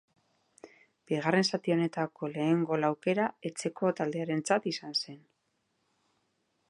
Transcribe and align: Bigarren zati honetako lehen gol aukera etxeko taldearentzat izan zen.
Bigarren 1.11 1.45
zati 1.57 1.73
honetako 1.75 2.29
lehen 2.37 2.63
gol 2.71 2.87
aukera 2.89 3.27
etxeko 3.51 3.93
taldearentzat 4.01 4.67
izan 4.73 4.99
zen. 5.05 5.21